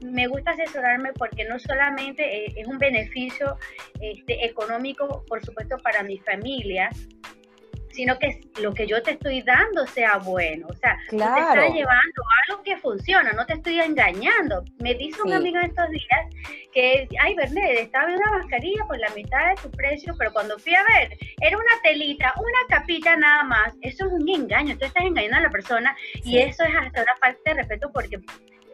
[0.00, 3.56] me gusta asesorarme porque no solamente eh, es un beneficio
[4.00, 6.90] este, económico, por supuesto, para mi familia,
[7.98, 10.68] sino que lo que yo te estoy dando sea bueno.
[10.70, 14.62] O sea, te está llevando algo que funciona, no te estoy engañando.
[14.78, 16.26] Me dice un amigo estos días
[16.72, 20.56] que, ay, Bernet, estaba viendo una mascarilla por la mitad de su precio, pero cuando
[20.60, 23.74] fui a ver, era una telita, una capita nada más.
[23.82, 27.16] Eso es un engaño, tú estás engañando a la persona y eso es hasta una
[27.16, 28.20] falta de respeto porque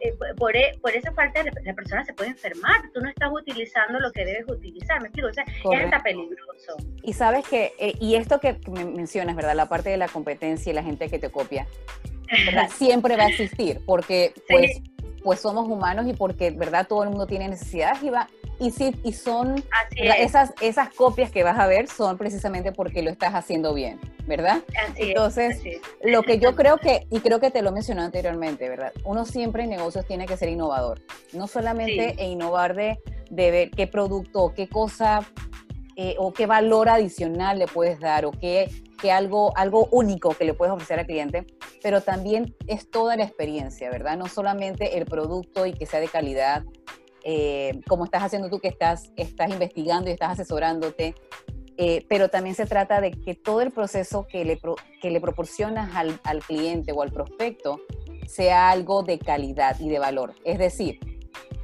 [0.07, 3.99] eh, por, e, por, esa falta la persona se puede enfermar, tú no estás utilizando
[3.99, 6.75] lo que debes utilizar, me explico, o sea, es hasta peligroso.
[7.03, 9.55] Y sabes que, eh, y esto que me mencionas, ¿verdad?
[9.55, 11.67] La parte de la competencia y la gente que te copia,
[12.77, 14.81] Siempre va a existir, porque pues,
[15.25, 16.85] pues somos humanos y porque, ¿verdad?
[16.87, 19.55] Todo el mundo tiene necesidades y va, Y sí, y son
[19.91, 24.61] esas, esas copias que vas a ver son precisamente porque lo estás haciendo bien, ¿verdad?
[24.95, 25.59] Entonces,
[26.03, 28.93] lo que yo creo que, y creo que te lo mencioné anteriormente, ¿verdad?
[29.03, 31.01] Uno siempre en negocios tiene que ser innovador.
[31.33, 32.99] No solamente innovar de,
[33.31, 35.21] de ver qué producto, qué cosa
[35.95, 38.69] eh, o qué valor adicional le puedes dar o qué,
[39.11, 41.45] algo, algo único que le puedes ofrecer al cliente,
[41.81, 44.17] pero también es toda la experiencia, ¿verdad?
[44.17, 46.63] No solamente el producto y que sea de calidad,
[47.23, 51.15] eh, como estás haciendo tú que estás, estás investigando y estás asesorándote,
[51.77, 54.59] eh, pero también se trata de que todo el proceso que le,
[55.01, 57.81] que le proporcionas al, al cliente o al prospecto
[58.27, 60.35] sea algo de calidad y de valor.
[60.43, 60.99] Es decir,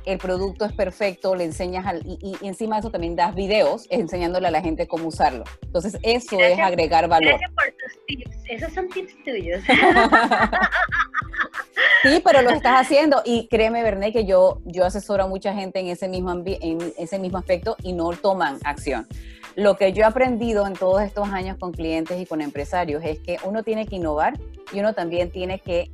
[0.05, 4.47] el producto es perfecto, le enseñas al, y, encima de eso también das videos enseñándole
[4.47, 5.43] a la gente cómo usarlo.
[5.63, 7.29] Entonces eso es agregar valor.
[7.29, 8.37] Gracias por tus tips.
[8.49, 9.63] Esos son tips tuyos.
[12.03, 15.79] sí, pero lo estás haciendo y créeme, Berné, que yo, yo asesoro a mucha gente
[15.79, 19.07] en ese, mismo en ese mismo aspecto y no toman acción.
[19.55, 23.19] Lo que yo he aprendido en todos estos años con clientes y con empresarios es
[23.19, 24.39] que uno tiene que innovar
[24.71, 25.91] y uno también tiene que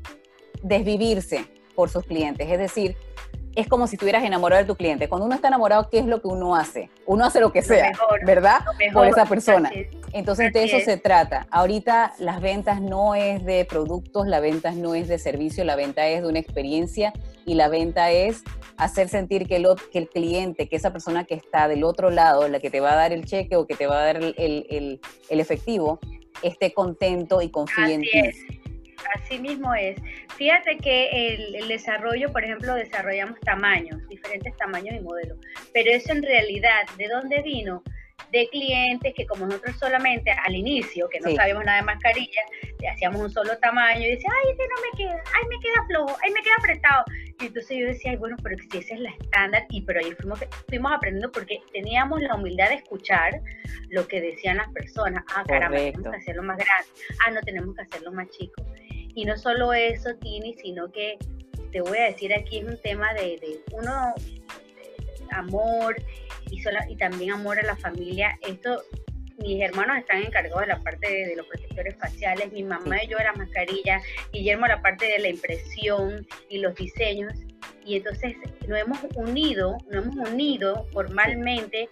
[0.62, 2.50] desvivirse por sus clientes.
[2.50, 2.96] Es decir,
[3.58, 5.10] es como si estuvieras enamorado de tu cliente.
[5.10, 6.92] Cuando uno está enamorado, ¿qué es lo que uno hace?
[7.08, 7.92] Uno hace lo que sea,
[8.24, 8.60] ¿verdad?
[8.94, 9.72] por esa persona.
[10.14, 11.48] Entonces de eso se trata.
[11.50, 16.08] Ahorita las ventas no es de productos, la venta no es de servicio, la venta
[16.08, 17.14] es de una experiencia
[17.48, 18.44] y la venta es
[18.78, 22.48] hacer sentir que el, que el cliente, que esa persona que está del otro lado,
[22.48, 24.36] la que te va a dar el cheque o que te va a dar el,
[24.38, 26.00] el, el efectivo,
[26.42, 28.22] esté contento y confíe en ti.
[29.16, 29.98] Así mismo es.
[30.36, 35.38] Fíjate que el, desarrollo, por ejemplo, desarrollamos tamaños, diferentes tamaños y modelos,
[35.74, 37.84] pero eso en realidad, ¿de dónde vino?
[38.32, 42.42] de clientes que como nosotros solamente al inicio, que no sabíamos nada de mascarilla,
[42.80, 45.86] le hacíamos un solo tamaño y decía, ay, este no me queda, ay, me queda
[45.88, 47.04] flojo, ay, me queda apretado.
[47.40, 50.12] Y entonces yo decía, ay, bueno, pero si esa es la estándar, y pero ahí
[50.14, 53.42] fuimos, fuimos aprendiendo porque teníamos la humildad de escuchar
[53.90, 55.24] lo que decían las personas.
[55.36, 56.90] Ah, caramba, tenemos que hacerlo más grande.
[57.26, 58.64] Ah, no, tenemos que hacerlo más chico.
[59.18, 61.18] Y no solo eso, Tini, sino que
[61.72, 64.14] te voy a decir aquí es un tema de, de uno,
[65.32, 65.96] amor
[66.52, 68.38] y, y también amor a la familia.
[68.48, 68.80] Esto,
[69.40, 73.18] mis hermanos están encargados de la parte de, los protectores faciales, mi mamá y yo
[73.18, 74.00] de la mascarilla,
[74.32, 77.34] Guillermo la parte de la impresión y los diseños.
[77.86, 78.36] Y entonces
[78.68, 81.88] nos hemos unido, nos hemos unido formalmente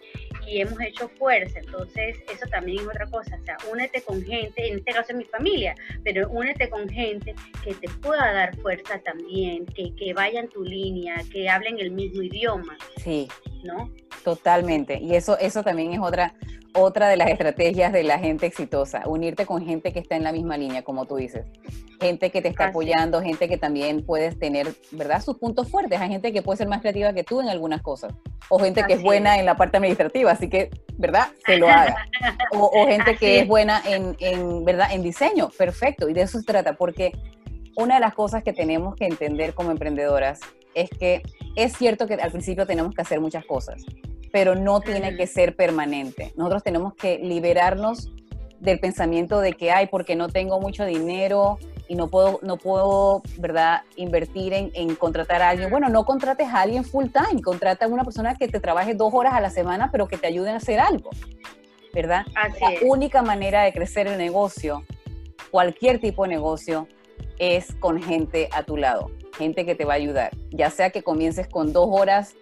[0.45, 1.59] y hemos hecho fuerza.
[1.59, 3.37] Entonces, eso también es otra cosa.
[3.41, 7.33] O sea, únete con gente, en este caso es mi familia, pero únete con gente
[7.63, 11.91] que te pueda dar fuerza también, que, que vaya en tu línea, que hablen el
[11.91, 12.77] mismo idioma.
[12.97, 13.27] Sí.
[13.63, 13.89] ¿No?
[14.23, 14.99] Totalmente.
[14.99, 16.35] Y eso, eso también es otra,
[16.75, 20.31] otra de las estrategias de la gente exitosa, unirte con gente que está en la
[20.31, 21.45] misma línea, como tú dices.
[22.01, 25.23] Gente que te está apoyando, gente que también puedes tener, ¿verdad?
[25.23, 25.99] Sus puntos fuertes.
[25.99, 28.13] Hay gente que puede ser más creativa que tú en algunas cosas.
[28.49, 31.27] O gente que es buena en la parte administrativa, así que, ¿verdad?
[31.45, 31.95] Se lo haga.
[32.51, 34.89] O, gente que es, buena en, en, ¿verdad?
[34.91, 35.49] En diseño.
[35.57, 36.09] Perfecto.
[36.09, 37.13] Y de eso se trata, porque
[37.75, 40.39] una de las cosas que tenemos que entender como emprendedoras
[40.73, 41.21] es que
[41.55, 43.83] es cierto que al principio tenemos que hacer muchas cosas,
[44.31, 46.33] pero no tiene que ser permanente.
[46.35, 48.11] Nosotros tenemos que liberarnos
[48.59, 53.21] del pensamiento de que, ay, porque no tengo mucho dinero y no puedo, no puedo
[53.37, 55.69] ¿verdad?, invertir en, contratar a alguien.
[55.69, 59.13] Bueno, no contrates a alguien full time, contrata a una persona que te trabaje dos
[59.13, 61.09] horas a la semana, pero que te ayude a hacer algo,
[61.93, 62.25] ¿verdad?
[62.35, 64.83] la única manera de crecer el negocio,
[65.51, 66.87] cualquier tipo de negocio,
[67.37, 71.03] es con gente a tu lado, gente que te va a ayudar, ya sea que
[71.03, 72.35] comiences con dos horas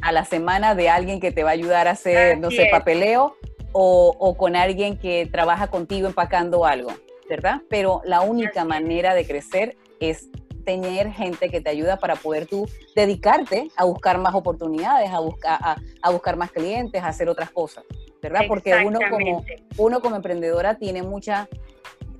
[0.00, 3.36] a la semana de alguien que te va a ayudar a hacer, no sé, papeleo
[3.72, 6.92] o, con alguien que trabaja contigo empacando algo,
[7.28, 7.62] ¿verdad?
[7.68, 10.28] Pero la única manera de crecer es
[10.64, 15.58] tener gente que te ayuda para poder tú dedicarte a buscar más oportunidades, a buscar,
[16.02, 17.84] a, buscar más clientes, a hacer otras cosas,
[18.20, 18.42] ¿verdad?
[18.46, 19.44] Porque uno como,
[19.78, 21.48] uno como emprendedora tiene mucha,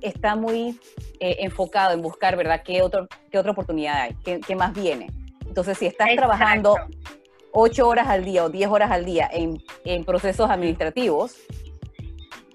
[0.01, 0.79] está muy
[1.19, 2.63] eh, enfocado en buscar, ¿verdad?
[2.63, 4.15] ¿Qué, otro, qué otra oportunidad hay?
[4.23, 5.11] ¿Qué, qué más viene?
[5.45, 6.75] Entonces, si estás trabajando
[7.51, 11.35] 8 horas al día o 10 horas al día en, en procesos administrativos,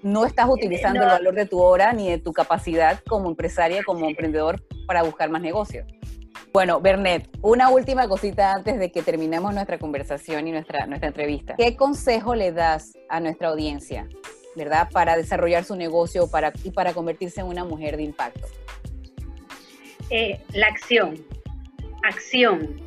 [0.05, 4.07] no estás utilizando el valor de tu hora ni de tu capacidad como empresaria, como
[4.07, 5.87] emprendedor para buscar más negocios.
[6.53, 11.55] Bueno, Bernet, una última cosita antes de que terminemos nuestra conversación y nuestra, nuestra entrevista.
[11.57, 14.07] ¿Qué consejo le das a nuestra audiencia,
[14.55, 18.47] verdad, para desarrollar su negocio para, y para convertirse en una mujer de impacto?
[20.11, 21.15] Eh, la acción,
[22.03, 22.79] acción,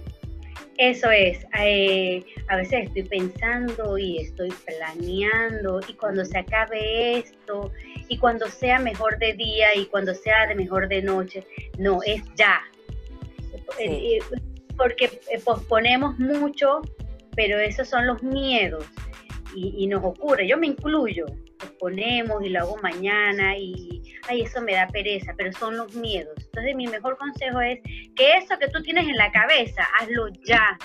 [0.78, 7.72] eso es, eh, a veces estoy pensando y estoy planeando y cuando se acabe esto
[8.08, 11.44] y cuando sea mejor de día y cuando sea de mejor de noche,
[11.78, 12.62] no, es ya.
[13.78, 14.18] Eh, eh,
[14.76, 16.80] porque posponemos mucho
[17.38, 18.84] pero esos son los miedos
[19.54, 21.26] y, nos ocurre, yo me incluyo,
[21.78, 26.34] ponemos y lo hago mañana y, ay, eso me da pereza, pero son los miedos.
[26.38, 27.80] Entonces mi mejor consejo es
[28.16, 30.78] que eso que tú tienes en la cabeza, hazlo ya.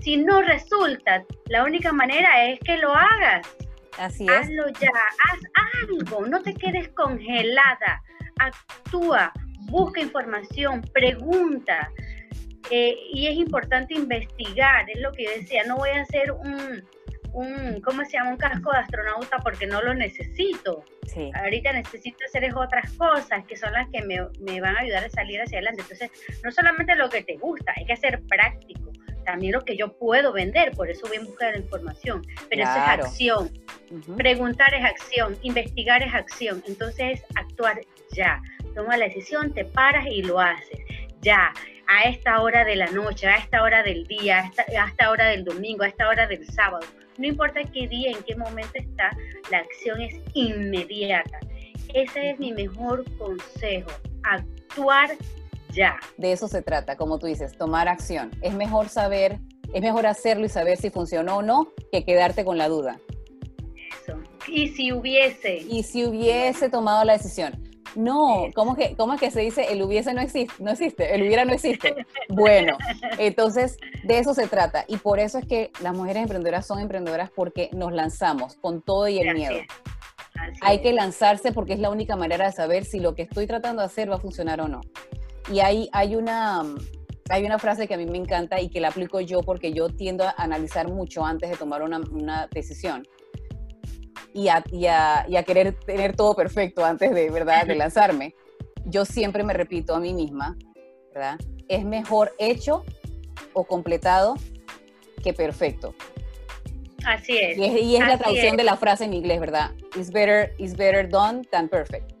[0.00, 3.46] Si no resulta, la única manera es que lo hagas.
[3.98, 4.30] Así es.
[4.30, 4.90] Hazlo ya,
[5.30, 5.40] haz
[5.88, 8.02] algo, no te quedes congelada,
[8.38, 9.32] actúa,
[9.70, 11.90] busca información, pregunta.
[12.70, 16.84] Eh, y es importante investigar, es lo que yo decía, no voy a hacer un,
[17.36, 18.30] un, ¿cómo se llama?
[18.30, 20.82] Un casco de astronauta porque no lo necesito.
[21.34, 25.10] Ahorita necesito hacer otras cosas que son las que me, me, van a ayudar a
[25.10, 25.82] salir hacia adelante.
[25.82, 26.10] Entonces,
[26.42, 28.90] no solamente lo que te gusta, hay que ser práctico.
[29.26, 32.22] También lo que yo puedo vender, por eso voy a buscar la información.
[32.48, 33.50] Pero eso es acción.
[34.16, 36.62] Preguntar es acción, investigar es acción.
[36.66, 37.80] Entonces, actuar
[38.12, 38.40] ya.
[38.74, 40.80] Toma la decisión, te paras y lo haces.
[41.20, 41.52] Ya
[41.88, 45.10] a esta hora de la noche, a esta hora del día, a esta, a esta
[45.10, 46.86] hora del domingo, a esta hora del sábado
[47.18, 49.10] no importa qué día, en qué momento está,
[49.50, 51.38] la acción es inmediata.
[51.94, 53.90] Ese es mi mejor consejo,
[54.24, 55.10] actuar
[55.72, 55.98] ya.
[56.16, 58.30] De eso se trata, como tú dices, tomar acción.
[58.42, 59.38] Es mejor saber,
[59.72, 62.98] es mejor hacerlo y saber si funcionó o no que quedarte con la duda.
[64.02, 64.18] Eso.
[64.48, 65.58] Y si hubiese.
[65.68, 67.65] Y si hubiese tomado la decisión.
[67.96, 70.62] No, ¿cómo, que, ¿cómo es que se dice el hubiese no existe?
[70.62, 72.06] No existe, el hubiera no existe.
[72.28, 72.76] Bueno,
[73.18, 77.30] entonces de eso se trata y por eso es que las mujeres emprendedoras son emprendedoras
[77.30, 79.56] porque nos lanzamos con todo y el miedo.
[80.60, 83.80] hay que lanzarse porque es la única manera de saber si lo que estoy tratando
[83.80, 84.82] de hacer va a funcionar o no.
[85.50, 86.62] Y hay, hay, una,
[87.30, 89.88] hay una frase que a mí me encanta y que la aplico yo porque yo
[89.88, 93.06] tiendo a analizar mucho antes de tomar una, una decisión
[94.36, 94.48] y
[94.86, 97.66] a, querer tener todo perfecto antes de, ¿verdad?
[97.66, 98.34] de lanzarme,
[98.84, 100.56] yo siempre me repito a mí misma,
[101.14, 101.38] ¿verdad?
[101.68, 102.84] Es mejor hecho
[103.54, 104.34] o completado
[105.24, 105.94] que perfecto.
[107.06, 107.56] Así es.
[107.56, 109.70] Y es, la traducción de la frase en inglés, ¿verdad?
[109.96, 112.12] It's better, it's better done than perfect.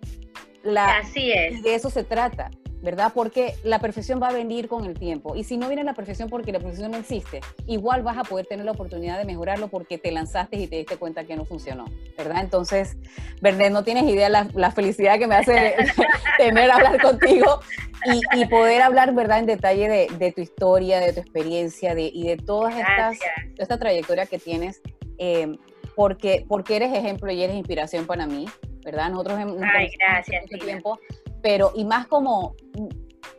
[0.74, 1.58] Así es.
[1.58, 2.50] Y de eso se trata.
[2.86, 3.10] ¿Verdad?
[3.12, 5.34] Porque la perfección va a venir con el tiempo.
[5.34, 8.46] Y si no viene la perfección porque la perfección no existe, igual vas a poder
[8.46, 11.86] tener la oportunidad de mejorarlo porque te lanzaste y te diste cuenta que no funcionó,
[12.16, 12.42] ¿verdad?
[12.42, 12.96] Entonces,
[13.42, 15.74] Bernet, no tienes idea la, la felicidad que me hace
[16.38, 17.58] tener hablar contigo
[18.04, 19.40] y, y, poder hablar, ¿verdad?
[19.40, 23.18] En detalle de, de, tu historia, de tu experiencia de, y de todas estas,
[23.58, 24.80] esta trayectoria que tienes.
[25.18, 25.58] Eh,
[25.96, 28.46] porque, porque eres ejemplo y eres inspiración para mí,
[28.84, 29.10] ¿verdad?
[29.10, 31.00] Nosotros hemos Ay, gracias, mucho tiempo,
[31.46, 32.56] pero y más como,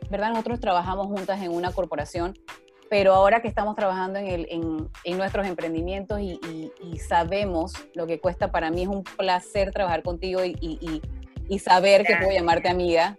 [0.08, 0.30] ¿verdad?
[0.30, 2.32] Nosotros trabajamos juntas en una corporación,
[2.88, 6.40] pero ahora que estamos trabajando en, el, en, en nuestros emprendimientos y,
[6.82, 11.02] y, sabemos lo que cuesta, para mí es un placer trabajar contigo y,
[11.48, 13.18] y saber que puedo llamarte amiga,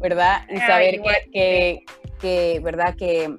[0.00, 0.46] ¿verdad?
[0.48, 1.84] Y saber que, que,
[2.18, 2.94] que, ¿verdad?
[2.96, 3.36] Que,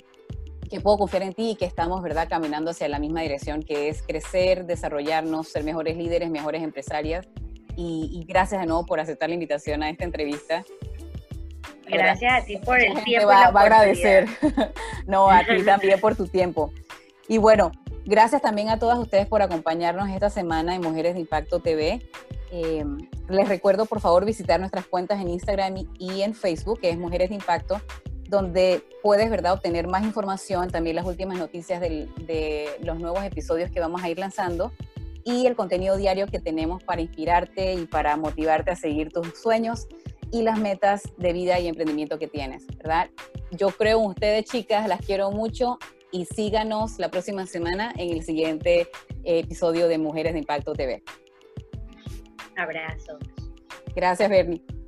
[0.70, 3.90] que puedo confiar en ti y que estamos, ¿verdad?, caminando hacia la misma dirección, que
[3.90, 7.28] es crecer, desarrollarnos, ser mejores líderes, mejores empresarias
[7.76, 10.64] y, gracias de nuevo por aceptar la invitación a esta entrevista.
[11.88, 13.28] Gracias a ti por el tiempo.
[13.28, 14.28] Va, va a agradecer.
[15.08, 16.72] no, a ti también por tu tiempo.
[17.28, 17.72] Y bueno,
[18.06, 22.02] gracias también a todas ustedes por acompañarnos esta semana en Mujeres de Impacto TV.
[22.52, 22.98] Em,
[23.30, 27.30] les recuerdo, por favor, visitar nuestras cuentas en Instagram y en Facebook, que es Mujeres
[27.30, 27.82] de Impacto,
[28.30, 33.80] donde puedes, ¿verdad?, obtener más información, también las últimas noticias de los nuevos episodios que
[33.80, 34.72] vamos a ir lanzando
[35.24, 39.88] y el contenido diario que tenemos para inspirarte y para motivarte a seguir tus sueños
[40.32, 43.10] y las metas de vida y emprendimiento que tienes, ¿verdad?
[43.52, 45.78] Yo creo en ustedes, chicas, las quiero mucho
[46.12, 48.88] y síganos la próxima semana en el siguiente
[49.24, 51.04] episodio de Mujeres de Impacto TV.
[52.58, 53.18] Abrazo.
[53.96, 54.83] Gracias, Bernie.